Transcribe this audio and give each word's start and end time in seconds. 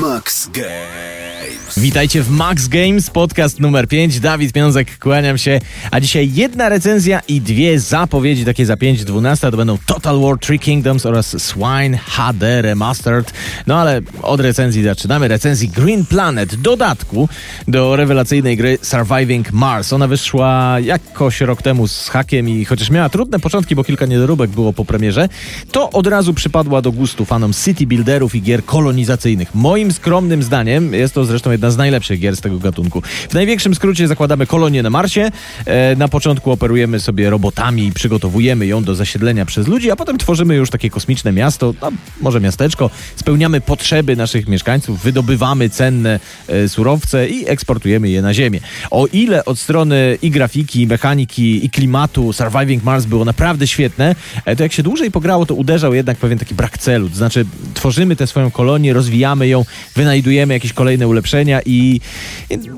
Max 0.00 0.48
Games. 0.52 1.42
Witajcie 1.76 2.22
w 2.22 2.30
Max 2.30 2.68
Games, 2.68 3.10
podcast 3.10 3.60
numer 3.60 3.88
5. 3.88 4.20
Dawid 4.20 4.52
Piązek, 4.52 4.98
kłaniam 4.98 5.38
się. 5.38 5.60
A 5.90 6.00
dzisiaj 6.00 6.30
jedna 6.34 6.68
recenzja 6.68 7.20
i 7.28 7.40
dwie 7.40 7.80
zapowiedzi, 7.80 8.44
takie 8.44 8.66
za 8.66 8.74
5.12 8.74 9.50
to 9.50 9.56
będą 9.56 9.78
Total 9.86 10.20
War 10.20 10.38
Three 10.38 10.58
Kingdoms 10.58 11.06
oraz 11.06 11.42
Swine 11.42 11.98
HD 11.98 12.62
Remastered. 12.62 13.32
No 13.66 13.80
ale 13.80 14.00
od 14.22 14.40
recenzji 14.40 14.82
zaczynamy. 14.82 15.28
Recenzji 15.28 15.68
Green 15.68 16.06
Planet, 16.06 16.54
dodatku 16.54 17.28
do 17.68 17.96
rewelacyjnej 17.96 18.56
gry 18.56 18.78
Surviving 18.82 19.52
Mars. 19.52 19.92
Ona 19.92 20.08
wyszła 20.08 20.80
jakoś 20.80 21.40
rok 21.40 21.62
temu 21.62 21.88
z 21.88 22.08
hakiem 22.08 22.48
i 22.48 22.64
chociaż 22.64 22.90
miała 22.90 23.08
trudne 23.08 23.40
początki, 23.40 23.74
bo 23.74 23.84
kilka 23.84 24.06
niedoróbek 24.06 24.50
było 24.50 24.72
po 24.72 24.84
premierze, 24.84 25.28
to 25.72 25.90
od 25.90 26.06
razu 26.06 26.34
przypadła 26.34 26.82
do 26.82 26.92
gustu 26.92 27.24
fanom 27.24 27.52
city 27.52 27.86
builderów 27.86 28.34
i 28.34 28.42
gier 28.42 28.64
kolonizacyjnych. 28.64 29.54
Moim 29.54 29.81
skromnym 29.90 30.42
zdaniem 30.42 30.94
jest 30.94 31.14
to 31.14 31.24
zresztą 31.24 31.50
jedna 31.50 31.70
z 31.70 31.76
najlepszych 31.76 32.20
gier 32.20 32.36
z 32.36 32.40
tego 32.40 32.58
gatunku. 32.58 33.02
W 33.30 33.34
największym 33.34 33.74
skrócie 33.74 34.08
zakładamy 34.08 34.46
kolonię 34.46 34.82
na 34.82 34.90
Marsie. 34.90 35.30
E, 35.66 35.96
na 35.96 36.08
początku 36.08 36.50
operujemy 36.50 37.00
sobie 37.00 37.30
robotami 37.30 37.86
i 37.86 37.92
przygotowujemy 37.92 38.66
ją 38.66 38.84
do 38.84 38.94
zasiedlenia 38.94 39.46
przez 39.46 39.68
ludzi, 39.68 39.90
a 39.90 39.96
potem 39.96 40.18
tworzymy 40.18 40.54
już 40.54 40.70
takie 40.70 40.90
kosmiczne 40.90 41.32
miasto, 41.32 41.74
no, 41.82 41.90
może 42.20 42.40
miasteczko. 42.40 42.90
Spełniamy 43.16 43.60
potrzeby 43.60 44.16
naszych 44.16 44.48
mieszkańców, 44.48 45.02
wydobywamy 45.02 45.70
cenne 45.70 46.20
e, 46.48 46.68
surowce 46.68 47.28
i 47.28 47.48
eksportujemy 47.48 48.10
je 48.10 48.22
na 48.22 48.34
Ziemię. 48.34 48.60
O 48.90 49.06
ile 49.06 49.44
od 49.44 49.58
strony 49.58 50.18
i 50.22 50.30
grafiki, 50.30 50.82
i 50.82 50.86
mechaniki, 50.86 51.66
i 51.66 51.70
klimatu 51.70 52.32
Surviving 52.32 52.84
Mars 52.84 53.04
było 53.04 53.24
naprawdę 53.24 53.66
świetne, 53.66 54.14
e, 54.44 54.56
to 54.56 54.62
jak 54.62 54.72
się 54.72 54.82
dłużej 54.82 55.10
pograło, 55.10 55.46
to 55.46 55.54
uderzał 55.54 55.94
jednak 55.94 56.18
pewien 56.18 56.38
taki 56.38 56.54
brak 56.54 56.78
celu. 56.78 57.08
To 57.10 57.16
znaczy, 57.16 57.44
tworzymy 57.74 58.16
tę 58.16 58.26
swoją 58.26 58.50
kolonię, 58.50 58.92
rozwijamy 58.92 59.48
ją, 59.48 59.64
wynajdujemy 59.94 60.54
jakieś 60.54 60.72
kolejne 60.72 61.08
ulepszenia 61.08 61.60
i 61.66 62.00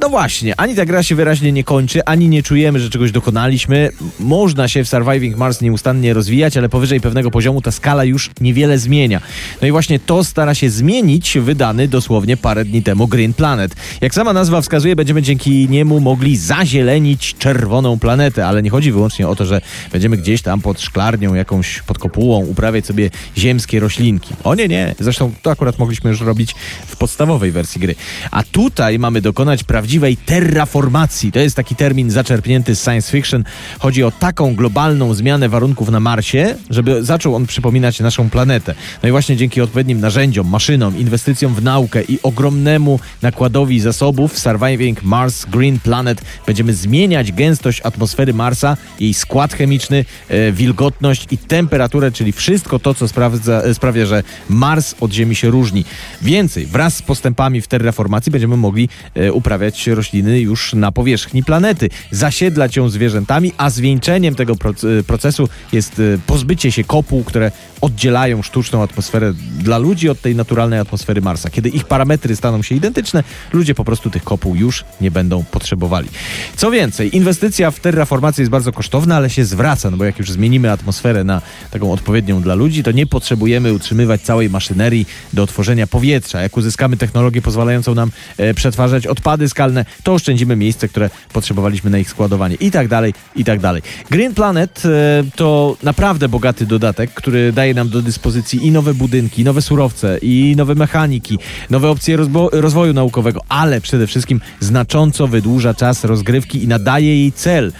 no 0.00 0.09
właśnie, 0.09 0.61
ani 0.61 0.75
ta 0.75 0.84
gra 0.84 1.03
się 1.03 1.14
wyraźnie 1.14 1.53
nie 1.53 1.64
kończy, 1.64 2.05
ani 2.05 2.28
nie 2.28 2.42
czujemy, 2.42 2.81
że 2.81 2.91
czegoś 2.91 3.12
dokonaliśmy. 3.12 3.91
Można 4.20 4.69
się 4.69 4.84
w 4.84 4.89
Surviving 4.89 5.36
Mars 5.36 5.61
nieustannie 5.61 6.14
rozwijać, 6.14 6.56
ale 6.56 6.69
powyżej 6.69 7.01
pewnego 7.01 7.31
poziomu 7.31 7.61
ta 7.61 7.73
skala 7.73 8.05
już 8.05 8.31
niewiele 8.41 8.78
zmienia. 8.78 9.20
No 9.62 9.69
i 9.69 9.70
właśnie 9.70 9.98
to 9.98 10.25
stara 10.25 10.55
się 10.55 10.70
zmienić 10.70 11.39
wydany 11.41 11.89
dosłownie 11.89 12.36
parę 12.36 12.64
dni 12.64 12.83
temu 12.83 13.08
Green 13.08 13.34
Planet. 13.34 13.77
Jak 14.01 14.14
sama 14.14 14.33
nazwa 14.33 14.61
wskazuje, 14.61 14.97
będziemy 14.97 15.23
dzięki 15.23 15.69
niemu 15.69 16.01
mogli 16.01 16.36
zazielenić 16.36 17.34
czerwoną 17.39 17.98
planetę, 17.98 18.47
ale 18.47 18.62
nie 18.62 18.70
chodzi 18.70 18.92
wyłącznie 18.92 19.29
o 19.29 19.36
to, 19.36 19.47
że 19.47 19.61
będziemy 19.92 20.17
gdzieś 20.17 20.42
tam 20.42 20.61
pod 20.61 20.81
szklarnią, 20.81 21.34
jakąś 21.34 21.83
pod 21.83 21.98
kopułą 21.98 22.45
uprawiać 22.45 22.86
sobie 22.86 23.11
ziemskie 23.39 23.81
roślinki. 23.81 24.34
O 24.45 24.55
nie, 24.55 24.69
nie. 24.69 24.95
Zresztą 25.01 25.33
to 25.42 25.51
akurat 25.51 25.79
mogliśmy 25.79 26.11
już 26.11 26.20
robić 26.20 26.55
w 26.87 26.97
podstawowej 26.97 27.53
wersji 27.53 27.81
gry. 27.81 27.95
A 28.31 28.43
tutaj 28.43 28.99
mamy 28.99 29.21
dokonać 29.21 29.65
prawdziwej 29.65 30.17
terraformacji. 30.17 31.33
To 31.33 31.39
jest 31.39 31.57
taki 31.57 31.77
termin 31.77 32.11
zaczerpnięty 32.11 32.77
z 32.77 32.83
science 32.85 33.13
fiction. 33.13 33.45
Chodzi 33.79 34.03
o 34.03 34.11
taką 34.11 34.55
globalną 34.55 35.15
zmianę 35.15 35.49
warunków 35.49 35.89
na 35.89 36.01
Marsie, 36.01 36.57
żeby 36.71 37.05
zaczął 37.05 37.35
on 37.35 37.47
przypominać 37.47 38.01
naszą 38.01 38.31
planetę. 38.31 38.75
No 39.03 39.09
i 39.09 39.13
właśnie 39.13 39.37
dzięki 39.37 39.61
odpowiednim 39.61 40.01
narzędziom, 40.01 40.49
maszynom, 40.49 40.99
inwestycjom 40.99 41.55
w 41.55 41.63
naukę 41.63 42.03
i 42.03 42.19
ogromnemu 42.23 43.01
nakładowi 43.23 43.81
zasobów 43.81 44.39
Surviving 44.39 45.03
Mars 45.03 45.45
Green 45.45 45.81
Planet 45.81 46.23
będziemy 46.47 46.75
zmieniać 46.75 47.33
gęstość 47.33 47.81
atmosfery 47.85 48.35
Marsa, 48.35 48.77
jej 49.01 49.15
skład 49.15 49.55
chemiczny, 49.55 50.05
e, 50.29 50.53
wilgotność 50.53 51.27
i 51.31 51.39
temperaturę, 51.39 52.13
czyli 52.13 52.33
wszystko 52.33 52.79
to, 52.79 52.95
co 52.95 53.09
sprawdza, 53.09 53.63
e, 53.63 53.75
sprawia, 53.75 54.07
że 54.07 54.23
Mars 54.48 54.95
od 55.01 55.13
Ziemi 55.13 55.37
się 55.37 55.51
różni. 55.51 55.85
Więcej, 56.23 56.67
wraz 56.75 56.97
z 56.97 57.03
postępami 57.03 57.61
w 57.61 57.69
terraformacji 57.69 58.33
będziemy 58.33 58.56
mogli 58.56 58.89
e, 59.14 59.33
uprawiać 59.33 59.86
rośliny 59.86 60.41
już 60.41 60.72
na 60.72 60.92
powierzchni 60.92 61.44
planety, 61.44 61.91
zasiedlać 62.11 62.77
ją 62.77 62.89
zwierzętami, 62.89 63.53
a 63.56 63.70
zwieńczeniem 63.70 64.35
tego 64.35 64.52
e, 64.52 65.02
procesu 65.02 65.48
jest 65.73 65.98
e, 65.98 66.18
pozbycie 66.27 66.73
się 66.73 66.84
kopuł, 66.84 67.24
które 67.24 67.51
oddzielają 67.80 68.42
sztuczną 68.42 68.83
atmosferę 68.83 69.33
dla 69.58 69.79
ludzi 69.79 70.08
od 70.08 70.20
tej 70.20 70.36
naturalnej 70.36 70.79
atmosfery 70.79 71.20
Marsa. 71.20 71.51
Kiedy 71.51 71.68
ich 71.68 71.84
parametry 71.84 72.36
staną 72.36 72.63
się 72.63 72.74
identyczne, 72.74 73.24
ludzie 73.52 73.74
po 73.74 73.84
prostu 73.84 74.11
tych 74.11 74.24
kopuł 74.24 74.55
już 74.55 74.84
nie 75.01 75.11
będą 75.11 75.45
potrzebowali. 75.45 76.08
Co 76.57 76.70
więcej, 76.70 77.17
inwestycja 77.17 77.70
w 77.70 77.80
terraformację 77.80 78.42
jest 78.42 78.51
bardzo 78.51 78.73
kosztowna, 78.73 79.17
ale 79.17 79.30
się 79.30 79.45
zwraca, 79.45 79.90
no 79.90 79.96
bo 79.96 80.05
jak 80.05 80.18
już 80.18 80.30
zmienimy 80.30 80.70
atmosferę 80.70 81.24
na 81.24 81.42
taką 81.70 81.92
odpowiednią 81.92 82.42
dla 82.42 82.55
ludzi, 82.55 82.83
to 82.83 82.92
nie 82.92 83.07
potrzebujemy 83.07 83.73
utrzymywać 83.73 84.20
całej 84.20 84.51
maszynerii 84.51 85.07
do 85.33 85.42
otworzenia 85.42 85.86
powietrza. 85.86 86.40
Jak 86.40 86.57
uzyskamy 86.64 86.97
technologię 86.97 87.42
pozwalającą 87.42 87.95
nam 87.95 88.11
e, 88.36 88.55
przetwarzać 88.55 89.07
odpady 89.07 89.48
skalne, 89.48 89.85
to 90.02 90.13
oszczędzimy 90.13 90.57
miejsce, 90.57 90.89
które 90.89 91.11
potrzebowaliśmy 91.33 91.91
na 91.91 91.98
ich 91.98 92.11
składowanie 92.11 92.55
i 92.55 92.70
tak 92.70 92.89
dalej, 92.89 93.14
i 93.36 93.45
tak 93.45 93.61
dalej. 93.61 93.83
Green 94.11 94.35
Planet 94.35 94.83
e, 94.85 95.25
to 95.36 95.77
naprawdę 95.83 96.29
bogaty 96.29 96.67
dodatek, 96.67 97.11
który 97.14 97.52
daje 97.52 97.75
nam 97.75 97.89
do 97.89 98.02
dyspozycji 98.02 98.67
i 98.67 98.70
nowe 98.70 98.95
budynki, 98.95 99.45
nowe 99.45 99.63
surowce, 99.63 100.19
i 100.23 100.55
nowe 100.57 100.75
mechaniki, 100.75 101.39
nowe 101.70 101.91
opcje 101.91 102.17
rozwoju 102.52 102.92
naukowego, 102.92 103.41
ale 103.48 103.81
przede 103.81 104.07
wszystkim 104.07 104.41
znacząco 104.61 105.27
wydłuża 105.27 105.75
czas 105.75 106.05
rozgrywki 106.05 106.64
i 106.64 106.69
nadaje 106.69 107.19
jej 107.19 107.33
cel. 107.33 107.73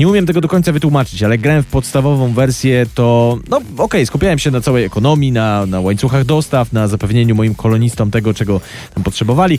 Nie 0.00 0.08
umiem 0.08 0.26
tego 0.26 0.40
do 0.40 0.48
końca 0.48 0.72
wytłumaczyć, 0.72 1.22
ale 1.22 1.38
grałem 1.38 1.62
w 1.62 1.66
podstawową 1.66 2.32
wersję, 2.32 2.86
to 2.94 3.38
no 3.48 3.60
okej, 3.78 4.06
skupiałem 4.06 4.38
się 4.38 4.50
na 4.50 4.60
całej 4.60 4.84
ekonomii, 4.84 5.32
na, 5.32 5.66
na 5.66 5.80
łańcuchach 5.80 6.24
dostaw, 6.24 6.72
na 6.72 6.88
zapewnieniu 6.88 7.34
moim 7.34 7.54
kolonistom 7.54 8.10
tego, 8.10 8.23
czego 8.32 8.60
tam 8.94 9.04
potrzebowali, 9.04 9.58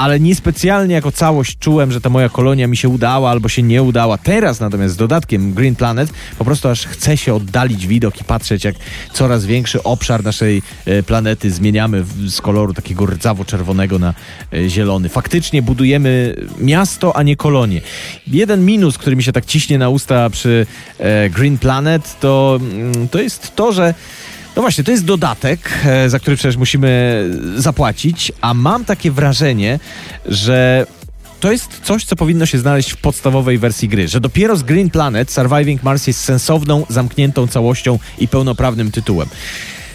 ale 0.00 0.20
niespecjalnie 0.20 0.94
jako 0.94 1.12
całość 1.12 1.58
czułem, 1.58 1.92
że 1.92 2.00
ta 2.00 2.08
moja 2.08 2.28
kolonia 2.28 2.66
mi 2.66 2.76
się 2.76 2.88
udała 2.88 3.30
albo 3.30 3.48
się 3.48 3.62
nie 3.62 3.82
udała. 3.82 4.18
Teraz 4.18 4.60
natomiast 4.60 4.94
z 4.94 4.96
dodatkiem 4.96 5.54
Green 5.54 5.76
Planet 5.76 6.10
po 6.38 6.44
prostu 6.44 6.68
aż 6.68 6.86
chce 6.86 7.16
się 7.16 7.34
oddalić 7.34 7.86
widok 7.86 8.20
i 8.20 8.24
patrzeć, 8.24 8.64
jak 8.64 8.74
coraz 9.12 9.44
większy 9.44 9.82
obszar 9.82 10.24
naszej 10.24 10.62
e, 10.84 11.02
planety 11.02 11.50
zmieniamy 11.50 12.04
z 12.26 12.40
koloru 12.40 12.74
takiego 12.74 13.06
rdzawo-czerwonego 13.06 13.98
na 13.98 14.14
e, 14.52 14.68
zielony. 14.68 15.08
Faktycznie 15.08 15.62
budujemy 15.62 16.36
miasto, 16.58 17.16
a 17.16 17.22
nie 17.22 17.36
kolonię. 17.36 17.80
Jeden 18.26 18.64
minus, 18.64 18.98
który 18.98 19.16
mi 19.16 19.22
się 19.22 19.32
tak 19.32 19.46
ciśnie 19.46 19.78
na 19.78 19.88
usta 19.88 20.30
przy 20.30 20.66
e, 20.98 21.30
Green 21.30 21.58
Planet, 21.58 22.20
to, 22.20 22.58
mm, 22.60 23.08
to 23.08 23.20
jest 23.20 23.56
to, 23.56 23.72
że 23.72 23.94
no 24.60 24.62
właśnie, 24.62 24.84
to 24.84 24.90
jest 24.90 25.04
dodatek, 25.04 25.70
e, 25.86 26.10
za 26.10 26.18
który 26.18 26.36
przecież 26.36 26.56
musimy 26.56 27.24
zapłacić, 27.56 28.32
a 28.40 28.54
mam 28.54 28.84
takie 28.84 29.10
wrażenie, 29.10 29.78
że 30.26 30.86
to 31.40 31.52
jest 31.52 31.80
coś, 31.84 32.04
co 32.04 32.16
powinno 32.16 32.46
się 32.46 32.58
znaleźć 32.58 32.90
w 32.90 32.96
podstawowej 32.96 33.58
wersji 33.58 33.88
gry, 33.88 34.08
że 34.08 34.20
dopiero 34.20 34.56
z 34.56 34.62
Green 34.62 34.90
Planet 34.90 35.30
Surviving 35.30 35.82
Mars 35.82 36.06
jest 36.06 36.20
sensowną, 36.20 36.86
zamkniętą 36.88 37.46
całością 37.46 37.98
i 38.18 38.28
pełnoprawnym 38.28 38.90
tytułem. 38.90 39.28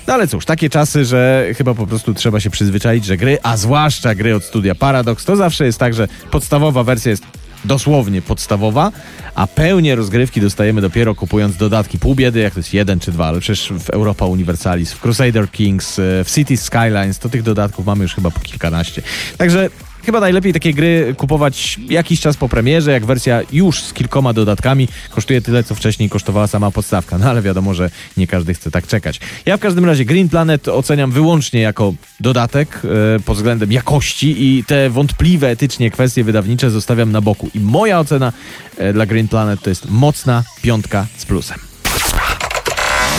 No 0.08 0.14
ale 0.14 0.28
cóż, 0.28 0.46
takie 0.46 0.70
czasy, 0.70 1.06
że 1.06 1.48
chyba 1.58 1.74
po 1.74 1.88
prostu 1.88 2.14
trzeba 2.14 2.40
się 2.40 2.50
przyzwyczaić, 2.50 3.06
że 3.06 3.18
gry, 3.18 3.38
a 3.44 3.58
zwłaszcza 3.58 4.16
gry 4.16 4.36
od 4.36 4.44
studia 4.44 4.76
Paradox, 4.76 5.26
to 5.26 5.36
zawsze 5.36 5.66
jest 5.66 5.80
tak, 5.80 5.94
że 5.94 6.08
podstawowa 6.32 6.84
wersja 6.84 7.10
jest 7.10 7.24
dosłownie 7.66 8.22
podstawowa, 8.22 8.92
a 9.36 9.48
pełnię 9.48 9.96
rozgrywki 9.96 10.42
dostajemy 10.42 10.82
dopiero 10.82 11.16
kupując 11.16 11.58
dodatki 11.58 12.00
pół 12.00 12.16
biedy, 12.16 12.40
jak 12.40 12.54
to 12.54 12.60
jest 12.60 12.74
jeden 12.74 13.00
czy 13.00 13.12
dwa, 13.12 13.28
ale 13.28 13.40
przecież 13.40 13.74
w 13.80 13.90
Europa 13.90 14.26
Universalis, 14.26 14.94
w 14.94 15.00
Crusader 15.00 15.52
Kings, 15.52 16.00
e, 16.00 16.24
w 16.24 16.32
Cities 16.32 16.62
Skylines, 16.62 17.20
to 17.20 17.30
tych 17.30 17.44
dodatków 17.44 17.86
mamy 17.86 18.04
już 18.04 18.16
chyba 18.16 18.32
po 18.32 18.40
kilkanaście. 18.40 19.02
Także 19.38 19.70
chyba 20.06 20.20
najlepiej 20.20 20.54
takie 20.54 20.74
gry 20.74 21.16
kupować 21.18 21.80
jakiś 21.90 22.22
czas 22.22 22.38
po 22.38 22.50
premierze, 22.50 22.92
jak 22.92 23.06
wersja 23.06 23.42
już 23.52 23.84
z 23.84 23.94
kilkoma 23.94 24.34
dodatkami 24.34 24.88
kosztuje 25.10 25.42
tyle, 25.42 25.64
co 25.64 25.76
wcześniej 25.76 26.10
kosztowała 26.10 26.48
sama 26.48 26.72
podstawka. 26.72 27.18
No 27.18 27.30
ale 27.30 27.42
wiadomo, 27.42 27.74
że 27.74 27.90
nie 28.18 28.28
każdy 28.28 28.54
chce 28.54 28.72
tak 28.72 28.88
czekać. 28.88 29.20
Ja 29.46 29.58
w 29.58 29.60
każdym 29.60 29.86
razie 29.86 30.06
Green 30.06 30.30
Planet 30.30 30.68
oceniam 30.68 31.12
wyłącznie 31.12 31.62
jako 31.62 31.94
dodatek 32.20 32.82
e, 33.16 33.20
pod 33.20 33.38
względem 33.38 33.72
jakości 33.72 34.36
i 34.44 34.64
te 34.64 34.90
wątpliwe 34.90 35.50
etycznie 35.50 35.92
kwestie 35.92 36.24
wydawnicze 36.24 36.72
zostawiam 36.72 37.12
na 37.12 37.22
boku. 37.22 37.50
I 37.54 37.60
moja 37.60 38.00
ocena 38.00 38.34
e, 38.78 38.94
dla 38.94 39.06
Green 39.06 39.28
Planet 39.28 39.62
to 39.62 39.70
jest 39.70 39.90
mocna 39.90 40.44
piątka 40.62 41.06
z 41.18 41.26
plusem. 41.26 41.58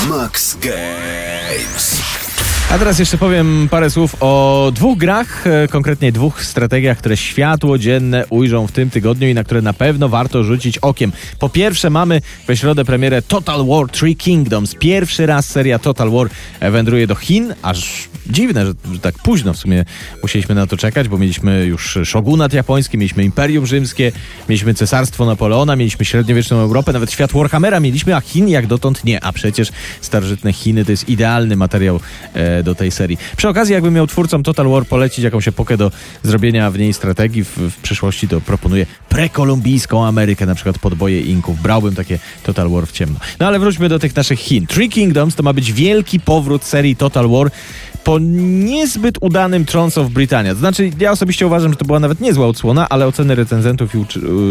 Max 0.08 0.56
Games. 0.60 2.15
A 2.70 2.78
teraz 2.78 2.98
jeszcze 2.98 3.18
powiem 3.18 3.68
parę 3.70 3.90
słów 3.90 4.16
o 4.20 4.72
dwóch 4.74 4.98
grach, 4.98 5.46
e, 5.46 5.68
konkretnie 5.68 6.12
dwóch 6.12 6.44
strategiach, 6.44 6.98
które 6.98 7.16
światło 7.16 7.78
dzienne 7.78 8.24
ujrzą 8.30 8.66
w 8.66 8.72
tym 8.72 8.90
tygodniu 8.90 9.28
i 9.28 9.34
na 9.34 9.44
które 9.44 9.62
na 9.62 9.72
pewno 9.72 10.08
warto 10.08 10.44
rzucić 10.44 10.78
okiem. 10.78 11.12
Po 11.38 11.48
pierwsze 11.48 11.90
mamy 11.90 12.20
we 12.46 12.56
środę 12.56 12.84
premierę 12.84 13.22
Total 13.22 13.66
War 13.66 13.88
Three 13.88 14.16
Kingdoms. 14.16 14.74
Pierwszy 14.74 15.26
raz 15.26 15.48
seria 15.48 15.78
Total 15.78 16.10
War 16.10 16.28
wędruje 16.60 17.06
do 17.06 17.14
Chin, 17.14 17.54
aż 17.62 18.08
dziwne, 18.30 18.66
że, 18.66 18.72
że 18.92 18.98
tak 18.98 19.14
późno 19.14 19.52
w 19.52 19.56
sumie 19.56 19.84
musieliśmy 20.22 20.54
na 20.54 20.66
to 20.66 20.76
czekać, 20.76 21.08
bo 21.08 21.18
mieliśmy 21.18 21.66
już 21.66 21.98
szogunat 22.04 22.52
japoński, 22.52 22.98
mieliśmy 22.98 23.24
Imperium 23.24 23.66
Rzymskie, 23.66 24.12
mieliśmy 24.48 24.74
Cesarstwo 24.74 25.26
Napoleona, 25.26 25.76
mieliśmy 25.76 26.04
średniowieczną 26.04 26.56
Europę, 26.56 26.92
nawet 26.92 27.12
świat 27.12 27.32
Warhammera 27.32 27.80
mieliśmy, 27.80 28.16
a 28.16 28.20
Chin 28.20 28.48
jak 28.48 28.66
dotąd 28.66 29.04
nie. 29.04 29.24
A 29.24 29.32
przecież 29.32 29.68
starożytne 30.00 30.52
Chiny 30.52 30.84
to 30.84 30.90
jest 30.90 31.08
idealny 31.08 31.56
materiał 31.56 32.00
e, 32.34 32.55
do 32.62 32.74
tej 32.74 32.90
serii. 32.90 33.18
Przy 33.36 33.48
okazji, 33.48 33.72
jakbym 33.74 33.94
miał 33.94 34.06
twórcom 34.06 34.42
Total 34.42 34.68
War 34.68 34.86
polecić 34.86 35.24
jakąś 35.24 35.48
epokę 35.48 35.76
do 35.76 35.90
zrobienia 36.22 36.70
w 36.70 36.78
niej 36.78 36.92
strategii 36.92 37.44
w, 37.44 37.58
w 37.58 37.76
przyszłości, 37.76 38.28
to 38.28 38.40
proponuję 38.40 38.86
prekolumbijską 39.08 40.06
Amerykę, 40.06 40.46
na 40.46 40.54
przykład 40.54 40.78
podboje 40.78 41.20
Inków. 41.20 41.62
Brałbym 41.62 41.94
takie 41.94 42.18
Total 42.42 42.68
War 42.68 42.86
w 42.86 42.92
ciemno. 42.92 43.20
No 43.40 43.46
ale 43.46 43.58
wróćmy 43.58 43.88
do 43.88 43.98
tych 43.98 44.16
naszych 44.16 44.40
Chin. 44.40 44.66
Three 44.66 44.88
Kingdoms 44.88 45.34
to 45.34 45.42
ma 45.42 45.52
być 45.52 45.72
wielki 45.72 46.20
powrót 46.20 46.64
serii 46.64 46.96
Total 46.96 47.28
War 47.28 47.50
po 48.06 48.18
niezbyt 48.18 49.18
udanym 49.20 49.64
Trons 49.64 49.98
of 49.98 50.08
Britannia. 50.08 50.54
Znaczy, 50.54 50.90
ja 51.00 51.10
osobiście 51.10 51.46
uważam, 51.46 51.72
że 51.72 51.76
to 51.76 51.84
była 51.84 52.00
nawet 52.00 52.20
niezła 52.20 52.46
odsłona, 52.46 52.88
ale 52.88 53.06
oceny 53.06 53.34
recenzentów 53.34 53.94
i 53.94 53.98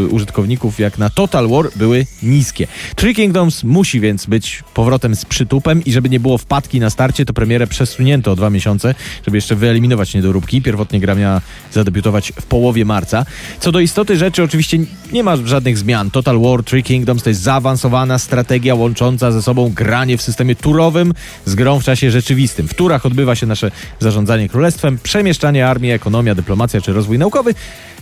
użytkowników 0.10 0.80
jak 0.80 0.98
na 0.98 1.10
Total 1.10 1.48
War 1.48 1.66
były 1.76 2.06
niskie. 2.24 2.68
Three 2.96 3.16
Kingdoms 3.16 3.64
musi 3.64 4.00
więc 4.00 4.26
być 4.26 4.64
powrotem 4.74 5.16
z 5.16 5.26
przytupem 5.26 5.84
i 5.84 5.92
żeby 5.92 6.10
nie 6.10 6.20
było 6.20 6.38
wpadki 6.38 6.80
na 6.80 6.90
starcie, 6.90 7.26
to 7.26 7.34
premierę 7.34 7.68
przesunięto 7.68 8.32
o 8.32 8.36
dwa 8.36 8.50
miesiące, 8.50 8.96
żeby 9.26 9.38
jeszcze 9.38 9.56
wyeliminować 9.56 10.14
niedoróbki. 10.14 10.62
Pierwotnie 10.62 11.00
gra 11.00 11.16
miała 11.16 11.42
zadebiutować 11.72 12.34
w 12.42 12.46
połowie 12.46 12.86
marca. 12.86 13.26
Co 13.60 13.72
do 13.72 13.80
istoty 13.80 14.18
rzeczy, 14.18 14.44
oczywiście 14.44 14.78
nie 15.12 15.24
ma 15.24 15.36
żadnych 15.36 15.78
zmian. 15.78 16.12
Total 16.12 16.40
War 16.40 16.64
Three 16.64 16.84
Kingdoms 16.84 17.24
to 17.24 17.30
jest 17.30 17.42
zaawansowana 17.42 18.20
strategia 18.20 18.76
łącząca 18.76 19.32
ze 19.32 19.42
sobą 19.42 19.70
granie 19.70 20.18
w 20.18 20.22
systemie 20.22 20.56
turowym 20.56 21.14
z 21.46 21.56
grą 21.56 21.80
w 21.80 21.84
czasie 21.84 22.12
rzeczywistym. 22.12 22.68
W 22.68 22.74
turach 22.74 23.06
odbywa 23.06 23.36
się 23.36 23.45
nasze 23.46 23.72
zarządzanie 24.00 24.50
królestwem, 24.50 24.98
przemieszczanie 25.04 25.68
armii, 25.68 25.92
ekonomia, 25.92 26.36
dyplomacja 26.36 26.82
czy 26.82 26.94
rozwój 26.94 27.20
naukowy, 27.20 27.54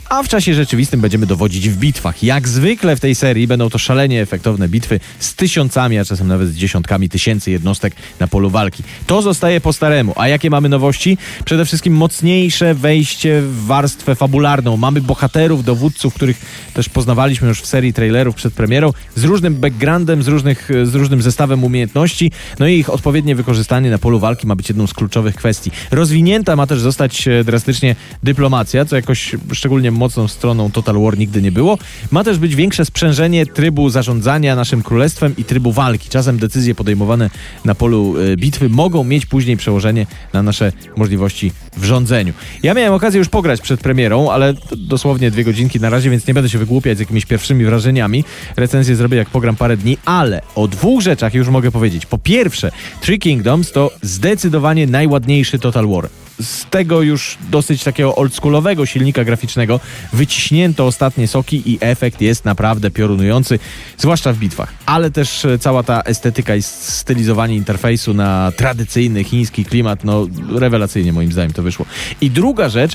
a 0.09 0.23
w 0.23 0.27
czasie 0.27 0.53
rzeczywistym 0.53 1.01
będziemy 1.01 1.25
dowodzić 1.25 1.69
w 1.69 1.77
bitwach. 1.77 2.23
Jak 2.23 2.47
zwykle 2.47 2.95
w 2.95 2.99
tej 2.99 3.15
serii 3.15 3.47
będą 3.47 3.69
to 3.69 3.77
szalenie 3.77 4.21
efektowne 4.21 4.69
bitwy 4.69 4.99
z 5.19 5.35
tysiącami, 5.35 5.97
a 5.97 6.05
czasem 6.05 6.27
nawet 6.27 6.49
z 6.49 6.55
dziesiątkami 6.55 7.09
tysięcy 7.09 7.51
jednostek 7.51 7.95
na 8.19 8.27
polu 8.27 8.49
walki. 8.49 8.83
To 9.07 9.21
zostaje 9.21 9.61
po 9.61 9.73
staremu. 9.73 10.13
A 10.15 10.27
jakie 10.27 10.49
mamy 10.49 10.69
nowości? 10.69 11.17
Przede 11.45 11.65
wszystkim 11.65 11.93
mocniejsze 11.93 12.73
wejście 12.73 13.41
w 13.41 13.65
warstwę 13.65 14.15
fabularną. 14.15 14.77
Mamy 14.77 15.01
bohaterów, 15.01 15.63
dowódców, 15.63 16.13
których 16.13 16.37
też 16.73 16.89
poznawaliśmy 16.89 17.47
już 17.47 17.61
w 17.61 17.65
serii 17.65 17.93
trailerów 17.93 18.35
przed 18.35 18.53
premierą, 18.53 18.93
z 19.15 19.23
różnym 19.23 19.55
backgroundem, 19.55 20.23
z, 20.23 20.27
różnych, 20.27 20.69
z 20.83 20.95
różnym 20.95 21.21
zestawem 21.21 21.63
umiejętności, 21.63 22.31
no 22.59 22.67
i 22.67 22.73
ich 22.73 22.89
odpowiednie 22.89 23.35
wykorzystanie 23.35 23.89
na 23.89 23.97
polu 23.97 24.19
walki 24.19 24.47
ma 24.47 24.55
być 24.55 24.69
jedną 24.69 24.87
z 24.87 24.93
kluczowych 24.93 25.35
kwestii. 25.35 25.71
Rozwinięta 25.91 26.55
ma 26.55 26.67
też 26.67 26.79
zostać 26.79 27.27
e, 27.27 27.43
drastycznie 27.43 27.95
dyplomacja, 28.23 28.85
co 28.85 28.95
jakoś 28.95 29.35
szczególnie 29.53 29.91
mocną 29.93 30.27
stroną 30.27 30.71
Total 30.71 30.99
War 30.99 31.17
nigdy 31.17 31.41
nie 31.41 31.51
było. 31.51 31.77
Ma 32.11 32.23
też 32.23 32.37
być 32.37 32.55
większe 32.55 32.85
sprzężenie 32.85 33.45
trybu 33.45 33.89
zarządzania 33.89 34.55
naszym 34.55 34.83
królestwem 34.83 35.35
i 35.37 35.43
trybu 35.43 35.71
walki. 35.71 36.09
Czasem 36.09 36.37
decyzje 36.37 36.75
podejmowane 36.75 37.29
na 37.65 37.75
polu 37.75 38.15
e, 38.17 38.37
bitwy 38.37 38.69
mogą 38.69 39.03
mieć 39.03 39.25
później 39.25 39.57
przełożenie 39.57 40.07
na 40.33 40.43
nasze 40.43 40.71
możliwości 40.95 41.51
w 41.77 41.83
rządzeniu. 41.83 42.33
Ja 42.63 42.73
miałem 42.73 42.93
okazję 42.93 43.19
już 43.19 43.29
pograć 43.29 43.61
przed 43.61 43.79
premierą, 43.79 44.31
ale 44.31 44.53
dosłownie 44.77 45.31
dwie 45.31 45.43
godzinki 45.43 45.79
na 45.79 45.89
razie, 45.89 46.09
więc 46.09 46.27
nie 46.27 46.33
będę 46.33 46.49
się 46.49 46.57
wygłupiać 46.57 46.97
z 46.97 46.99
jakimiś 46.99 47.25
pierwszymi 47.25 47.65
wrażeniami. 47.65 48.23
Recenzję 48.55 48.95
zrobię 48.95 49.17
jak 49.17 49.29
pogram 49.29 49.55
parę 49.55 49.77
dni, 49.77 49.97
ale 50.05 50.41
o 50.55 50.67
dwóch 50.67 51.01
rzeczach 51.01 51.33
już 51.33 51.47
mogę 51.47 51.71
powiedzieć. 51.71 52.05
Po 52.05 52.17
pierwsze, 52.17 52.71
Three 53.01 53.19
Kingdoms 53.19 53.71
to 53.71 53.91
zdecydowanie 54.01 54.87
najładniejszy 54.87 55.59
Total 55.59 55.87
War 55.87 56.22
z 56.41 56.65
tego 56.65 57.01
już 57.01 57.37
dosyć 57.51 57.83
takiego 57.83 58.15
oldschoolowego 58.15 58.85
silnika 58.85 59.23
graficznego 59.23 59.79
wyciśnięto 60.13 60.85
ostatnie 60.85 61.27
soki 61.27 61.71
i 61.71 61.77
efekt 61.81 62.21
jest 62.21 62.45
naprawdę 62.45 62.91
piorunujący, 62.91 63.59
zwłaszcza 63.97 64.33
w 64.33 64.37
bitwach. 64.37 64.73
Ale 64.85 65.11
też 65.11 65.45
e, 65.45 65.59
cała 65.59 65.83
ta 65.83 66.01
estetyka 66.01 66.55
i 66.55 66.61
stylizowanie 66.61 67.55
interfejsu 67.55 68.13
na 68.13 68.51
tradycyjny 68.57 69.23
chiński 69.23 69.65
klimat, 69.65 70.03
no 70.03 70.27
rewelacyjnie 70.55 71.13
moim 71.13 71.31
zdaniem 71.31 71.53
to 71.53 71.63
wyszło. 71.63 71.85
I 72.21 72.31
druga 72.31 72.69
rzecz, 72.69 72.93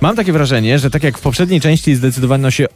mam 0.00 0.16
takie 0.16 0.32
wrażenie, 0.32 0.78
że 0.78 0.90
tak 0.90 1.02
jak 1.02 1.18
w 1.18 1.20
poprzedniej 1.20 1.60
części 1.60 1.94
zdecydowano 1.94 2.50
się 2.50 2.66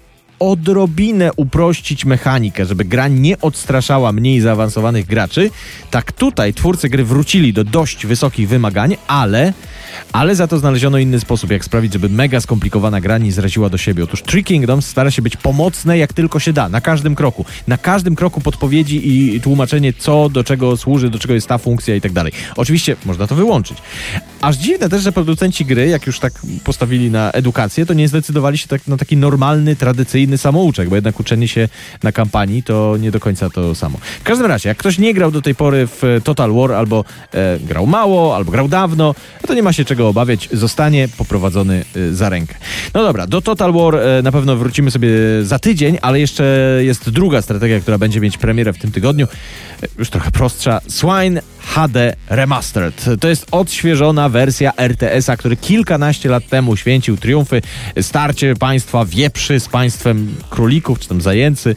odrobinę 0.40 1.30
uprościć 1.36 2.04
mechanikę, 2.04 2.66
żeby 2.66 2.84
gra 2.84 3.08
nie 3.08 3.40
odstraszała 3.40 4.12
mniej 4.12 4.40
zaawansowanych 4.40 5.06
graczy, 5.06 5.50
tak 5.90 6.12
tutaj 6.12 6.54
twórcy 6.54 6.88
gry 6.88 7.04
wrócili 7.04 7.52
do 7.52 7.64
dość 7.64 8.06
wysokich 8.06 8.48
wymagań, 8.48 8.96
ale 9.06 9.52
ale 10.12 10.34
za 10.34 10.46
to 10.46 10.58
znaleziono 10.58 10.98
inny 10.98 11.20
sposób, 11.20 11.50
jak 11.50 11.64
sprawić, 11.64 11.92
żeby 11.92 12.08
mega 12.08 12.40
skomplikowana 12.40 13.00
gra 13.00 13.18
nie 13.18 13.32
zraziła 13.32 13.68
do 13.68 13.78
siebie. 13.78 14.04
Otóż 14.04 14.22
Three 14.22 14.44
Kingdoms 14.44 14.86
stara 14.86 15.10
się 15.10 15.22
być 15.22 15.36
pomocne 15.36 15.98
jak 15.98 16.12
tylko 16.12 16.38
się 16.38 16.52
da, 16.52 16.68
na 16.68 16.80
każdym 16.80 17.14
kroku. 17.14 17.44
Na 17.66 17.78
każdym 17.78 18.16
kroku 18.16 18.40
podpowiedzi 18.40 19.34
i 19.34 19.40
tłumaczenie, 19.40 19.92
co 19.92 20.28
do 20.28 20.44
czego 20.44 20.76
służy, 20.76 21.10
do 21.10 21.18
czego 21.18 21.34
jest 21.34 21.46
ta 21.46 21.58
funkcja 21.58 21.94
i 21.94 22.00
tak 22.00 22.12
dalej. 22.12 22.32
Oczywiście 22.56 22.96
można 23.04 23.26
to 23.26 23.34
wyłączyć. 23.34 23.78
Aż 24.40 24.56
dziwne 24.56 24.88
też, 24.88 25.02
że 25.02 25.12
producenci 25.12 25.64
gry, 25.64 25.88
jak 25.88 26.06
już 26.06 26.18
tak 26.18 26.32
postawili 26.64 27.10
na 27.10 27.32
edukację, 27.32 27.86
to 27.86 27.94
nie 27.94 28.08
zdecydowali 28.08 28.58
się 28.58 28.68
tak 28.68 28.86
na 28.86 28.96
taki 28.96 29.16
normalny, 29.16 29.76
tradycyjny 29.76 30.29
samouczek, 30.38 30.88
bo 30.88 30.94
jednak 30.94 31.20
uczenie 31.20 31.48
się 31.48 31.68
na 32.02 32.12
kampanii 32.12 32.62
to 32.62 32.96
nie 33.00 33.10
do 33.10 33.20
końca 33.20 33.50
to 33.50 33.74
samo. 33.74 33.98
W 34.20 34.22
każdym 34.22 34.46
razie, 34.46 34.68
jak 34.68 34.78
ktoś 34.78 34.98
nie 34.98 35.14
grał 35.14 35.30
do 35.30 35.42
tej 35.42 35.54
pory 35.54 35.86
w 35.86 36.20
Total 36.24 36.52
War 36.52 36.72
albo 36.72 37.04
e, 37.34 37.58
grał 37.58 37.86
mało, 37.86 38.36
albo 38.36 38.52
grał 38.52 38.68
dawno, 38.68 39.14
to 39.46 39.54
nie 39.54 39.62
ma 39.62 39.72
się 39.72 39.84
czego 39.84 40.08
obawiać, 40.08 40.48
zostanie 40.52 41.08
poprowadzony 41.08 41.84
y, 41.96 42.14
za 42.14 42.28
rękę. 42.28 42.54
No 42.94 43.02
dobra, 43.02 43.26
do 43.26 43.40
Total 43.40 43.72
War 43.72 43.94
y, 43.94 44.22
na 44.22 44.32
pewno 44.32 44.56
wrócimy 44.56 44.90
sobie 44.90 45.10
za 45.42 45.58
tydzień, 45.58 45.98
ale 46.02 46.20
jeszcze 46.20 46.44
jest 46.80 47.10
druga 47.10 47.42
strategia, 47.42 47.80
która 47.80 47.98
będzie 47.98 48.20
mieć 48.20 48.38
premierę 48.38 48.72
w 48.72 48.78
tym 48.78 48.92
tygodniu. 48.92 49.26
Y, 49.82 49.88
już 49.98 50.10
trochę 50.10 50.30
prostsza. 50.30 50.80
Swine 50.88 51.42
HD 51.70 52.16
Remastered. 52.28 53.04
To 53.20 53.28
jest 53.28 53.46
odświeżona 53.50 54.28
wersja 54.28 54.72
RTS-a, 54.76 55.36
który 55.36 55.56
kilkanaście 55.56 56.28
lat 56.28 56.46
temu 56.48 56.76
święcił 56.76 57.16
triumfy. 57.16 57.62
Starcie 58.00 58.54
państwa 58.56 59.04
wieprzy 59.04 59.60
z 59.60 59.68
państwem 59.68 60.34
królików, 60.50 60.98
czy 60.98 61.08
tam 61.08 61.20
zajęcy. 61.20 61.76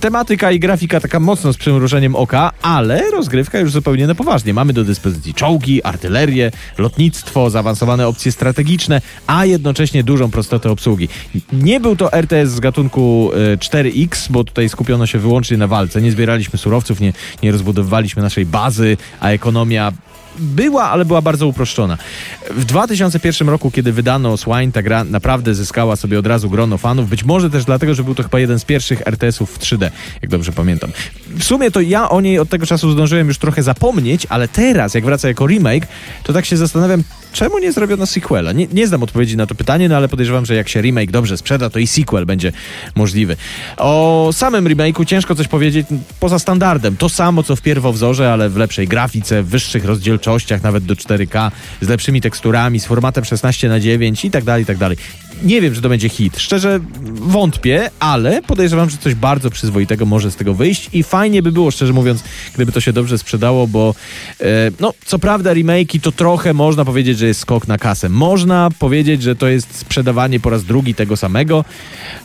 Tematyka 0.00 0.52
i 0.52 0.58
grafika 0.58 1.00
taka 1.00 1.20
mocno 1.20 1.52
z 1.52 1.56
przymrużeniem 1.56 2.16
oka, 2.16 2.52
ale 2.62 3.10
rozgrywka 3.10 3.58
już 3.58 3.72
zupełnie 3.72 4.06
na 4.06 4.14
poważnie. 4.14 4.54
Mamy 4.54 4.72
do 4.72 4.84
dyspozycji 4.84 5.34
czołgi, 5.34 5.82
artylerię, 5.82 6.50
lotnictwo, 6.78 7.50
zaawansowane 7.50 8.08
opcje 8.08 8.32
strategiczne, 8.32 9.00
a 9.26 9.44
jednocześnie 9.44 10.04
dużą 10.04 10.30
prostotę 10.30 10.70
obsługi. 10.70 11.08
Nie 11.52 11.80
był 11.80 11.96
to 11.96 12.12
RTS 12.12 12.50
z 12.50 12.60
gatunku 12.60 13.30
4X, 13.58 14.26
e, 14.30 14.32
bo 14.32 14.44
tutaj 14.44 14.68
skupiono 14.68 15.06
się 15.06 15.18
wyłącznie 15.18 15.56
na 15.56 15.66
walce. 15.66 16.02
Nie 16.02 16.12
zbieraliśmy 16.12 16.58
surowców, 16.58 17.00
nie, 17.00 17.12
nie 17.42 17.52
rozbudowywaliśmy 17.52 18.22
naszej 18.22 18.46
bazy, 18.46 18.95
a 19.20 19.32
ekonomia 19.32 19.92
była, 20.38 20.90
ale 20.90 21.04
była 21.04 21.22
bardzo 21.22 21.46
uproszczona. 21.46 21.98
W 22.50 22.64
2001 22.64 23.48
roku, 23.48 23.70
kiedy 23.70 23.92
wydano 23.92 24.36
Swine, 24.36 24.72
ta 24.72 24.82
gra 24.82 25.04
naprawdę 25.04 25.54
zyskała 25.54 25.96
sobie 25.96 26.18
od 26.18 26.26
razu 26.26 26.50
grono 26.50 26.78
fanów. 26.78 27.08
Być 27.08 27.24
może 27.24 27.50
też 27.50 27.64
dlatego, 27.64 27.94
że 27.94 28.04
był 28.04 28.14
to 28.14 28.22
chyba 28.22 28.38
jeden 28.38 28.58
z 28.58 28.64
pierwszych 28.64 29.06
RTS-ów 29.06 29.50
w 29.50 29.58
3D, 29.58 29.90
jak 30.22 30.30
dobrze 30.30 30.52
pamiętam. 30.52 30.90
W 31.38 31.44
sumie 31.44 31.70
to 31.70 31.80
ja 31.80 32.08
o 32.08 32.20
niej 32.20 32.38
od 32.38 32.48
tego 32.48 32.66
czasu 32.66 32.92
zdążyłem 32.92 33.28
już 33.28 33.38
trochę 33.38 33.62
zapomnieć, 33.62 34.26
ale 34.28 34.48
teraz, 34.48 34.94
jak 34.94 35.04
wraca 35.04 35.28
jako 35.28 35.46
remake, 35.46 35.86
to 36.22 36.32
tak 36.32 36.44
się 36.44 36.56
zastanawiam, 36.56 37.02
czemu 37.32 37.58
nie 37.58 37.72
zrobiono 37.72 38.06
sequela? 38.06 38.52
Nie, 38.52 38.66
nie 38.66 38.86
znam 38.86 39.02
odpowiedzi 39.02 39.36
na 39.36 39.46
to 39.46 39.54
pytanie, 39.54 39.88
no 39.88 39.96
ale 39.96 40.08
podejrzewam, 40.08 40.46
że 40.46 40.54
jak 40.54 40.68
się 40.68 40.80
remake 40.80 41.10
dobrze 41.10 41.36
sprzeda, 41.36 41.70
to 41.70 41.78
i 41.78 41.86
sequel 41.86 42.26
będzie 42.26 42.52
możliwy. 42.94 43.36
O 43.76 44.30
samym 44.32 44.64
remake'u 44.64 45.04
ciężko 45.04 45.34
coś 45.34 45.48
powiedzieć 45.48 45.86
poza 46.20 46.38
standardem. 46.38 46.96
To 46.96 47.08
samo, 47.08 47.42
co 47.42 47.56
w 47.56 47.60
pierwowzorze, 47.60 48.32
ale 48.32 48.48
w 48.48 48.56
lepszej 48.56 48.88
grafice, 48.88 49.42
wyższych 49.42 49.84
rozdzielczościach, 49.84 50.25
nawet 50.62 50.84
do 50.84 50.94
4K, 50.94 51.50
z 51.80 51.88
lepszymi 51.88 52.20
teksturami, 52.20 52.80
z 52.80 52.86
formatem 52.86 53.24
16 53.24 53.68
na 53.68 53.80
9 53.80 54.24
i 54.24 54.30
tak 54.30 54.44
dalej, 54.44 54.62
i 54.62 54.66
tak 54.66 54.76
dalej. 54.76 54.96
Nie 55.42 55.60
wiem, 55.60 55.74
czy 55.74 55.80
to 55.80 55.88
będzie 55.88 56.08
hit. 56.08 56.38
Szczerze 56.38 56.80
wątpię, 57.12 57.90
ale 58.00 58.42
podejrzewam, 58.42 58.90
że 58.90 58.96
coś 58.98 59.14
bardzo 59.14 59.50
przyzwoitego 59.50 60.06
może 60.06 60.30
z 60.30 60.36
tego 60.36 60.54
wyjść 60.54 60.88
i 60.92 61.02
fajnie 61.02 61.42
by 61.42 61.52
było, 61.52 61.70
szczerze 61.70 61.92
mówiąc, 61.92 62.22
gdyby 62.54 62.72
to 62.72 62.80
się 62.80 62.92
dobrze 62.92 63.18
sprzedało, 63.18 63.66
bo 63.66 63.94
e, 64.40 64.44
no, 64.80 64.94
co 65.06 65.18
prawda 65.18 65.54
remake'i 65.54 66.00
to 66.00 66.12
trochę 66.12 66.54
można 66.54 66.84
powiedzieć, 66.84 67.18
że 67.18 67.26
jest 67.26 67.40
skok 67.40 67.68
na 67.68 67.78
kasę. 67.78 68.08
Można 68.08 68.68
powiedzieć, 68.78 69.22
że 69.22 69.36
to 69.36 69.48
jest 69.48 69.78
sprzedawanie 69.78 70.40
po 70.40 70.50
raz 70.50 70.64
drugi 70.64 70.94
tego 70.94 71.16
samego, 71.16 71.64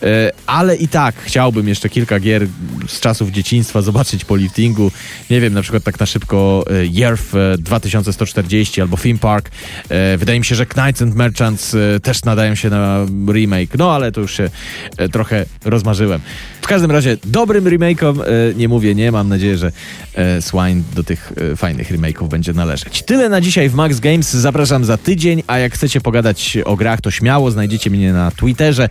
e, 0.04 0.32
ale 0.46 0.76
i 0.76 0.88
tak 0.88 1.16
chciałbym 1.16 1.68
jeszcze 1.68 1.90
kilka 1.90 2.20
gier 2.20 2.48
z 2.88 3.00
czasów 3.00 3.32
dzieciństwa 3.32 3.82
zobaczyć 3.82 4.26
po 4.26 4.36
liftingu. 4.36 4.92
Nie 5.30 5.42
wiem, 5.42 5.54
na 5.54 5.62
przykład 5.62 5.84
tak 5.84 6.00
na 6.00 6.06
szybko 6.06 6.66
e, 6.70 6.86
Yerf 6.86 7.34
2140 7.58 8.82
albo 8.82 8.98
Theme 8.98 9.20
Park. 9.20 9.52
E, 9.90 10.18
wydaje 10.18 10.40
mi 10.40 10.46
się, 10.46 10.56
że 10.56 10.66
Knights 10.66 11.02
and 11.02 11.16
Merchants 11.16 11.76
e, 11.76 12.00
też 12.00 12.24
nadają 12.24 12.56
się 12.56 12.70
na 12.70 13.01
remake, 13.34 13.78
no 13.78 13.92
ale 13.92 14.12
to 14.12 14.22
już 14.22 14.38
się 14.38 14.50
e, 14.98 15.10
trochę 15.10 15.46
rozmarzyłem. 15.66 16.22
W 16.62 16.68
każdym 16.68 16.92
razie 16.92 17.18
dobrym 17.24 17.66
remake'om 17.66 18.22
e, 18.22 18.26
nie 18.56 18.68
mówię 18.68 18.96
nie, 18.96 19.12
mam 19.12 19.30
nadzieję, 19.30 19.58
że 19.58 19.72
e, 20.16 20.42
Swine 20.42 20.84
do 20.96 21.04
tych 21.04 21.34
fajnych 21.58 21.92
remake'ów 21.92 22.28
będzie 22.28 22.54
należeć. 22.54 23.04
Tyle 23.04 23.30
na 23.30 23.42
dzisiaj 23.42 23.70
w 23.70 23.74
Max 23.74 24.00
Games, 24.00 24.34
zapraszam 24.34 24.86
za 24.86 24.98
tydzień, 24.98 25.44
a 25.48 25.58
jak 25.58 25.74
chcecie 25.74 26.02
pogadać 26.02 26.58
o 26.66 26.76
grach, 26.76 27.02
to 27.02 27.12
śmiało 27.12 27.52
znajdziecie 27.52 27.90
mnie 27.90 28.14
na 28.14 28.32
Twitterze. 28.32 28.90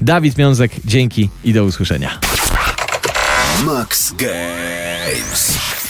Dawid 0.00 0.38
Miązek, 0.38 0.72
dzięki 0.84 1.28
i 1.44 1.52
do 1.52 1.64
usłyszenia. 1.64 2.18
Max 3.64 4.12
Games. 4.12 5.81